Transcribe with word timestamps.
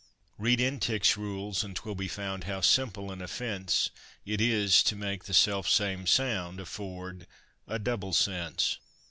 Read 0.39 0.59
Entick's 0.59 1.15
rules, 1.15 1.63
and 1.63 1.75
'twill 1.75 1.93
be 1.93 2.07
found, 2.07 2.45
how 2.45 2.59
simple 2.59 3.11
an 3.11 3.21
offence 3.21 3.91
It 4.25 4.41
is 4.41 4.81
to 4.85 4.95
make 4.95 5.25
the 5.25 5.33
self 5.35 5.69
same 5.69 6.07
sound 6.07 6.59
afford 6.59 7.27
a 7.67 7.77
double 7.77 8.11
sense. 8.13 8.79